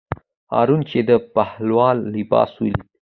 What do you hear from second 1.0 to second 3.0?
د بهلول لباس ولید.